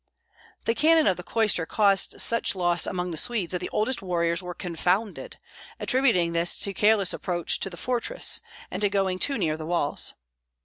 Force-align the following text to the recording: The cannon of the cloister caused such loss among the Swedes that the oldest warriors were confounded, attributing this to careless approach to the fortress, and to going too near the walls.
The 0.65 0.73
cannon 0.73 1.05
of 1.05 1.15
the 1.17 1.21
cloister 1.21 1.67
caused 1.67 2.19
such 2.19 2.55
loss 2.55 2.87
among 2.87 3.11
the 3.11 3.17
Swedes 3.17 3.51
that 3.51 3.59
the 3.59 3.69
oldest 3.69 4.01
warriors 4.01 4.41
were 4.41 4.55
confounded, 4.55 5.37
attributing 5.79 6.33
this 6.33 6.57
to 6.57 6.73
careless 6.73 7.13
approach 7.13 7.59
to 7.59 7.69
the 7.69 7.77
fortress, 7.77 8.41
and 8.71 8.81
to 8.81 8.89
going 8.89 9.19
too 9.19 9.37
near 9.37 9.57
the 9.57 9.65
walls. 9.67 10.15